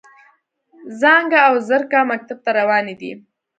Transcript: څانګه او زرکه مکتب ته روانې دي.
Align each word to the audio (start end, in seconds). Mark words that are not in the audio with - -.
څانګه 0.99 1.39
او 1.47 1.53
زرکه 1.69 1.99
مکتب 2.11 2.37
ته 2.45 2.51
روانې 2.59 2.95
دي. 3.01 3.11